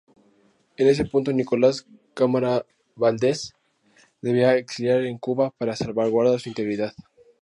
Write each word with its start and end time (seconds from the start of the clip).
En 0.77 0.87
ese 0.87 1.05
punto 1.05 1.31
Nicolás 1.31 1.85
Cámara 2.15 2.65
Vales 2.95 3.53
debió 4.19 4.49
exiliarse 4.49 5.07
en 5.07 5.19
Cuba 5.19 5.51
para 5.51 5.75
salvaguardar 5.75 6.39
su 6.39 6.49
integridad. 6.49 6.95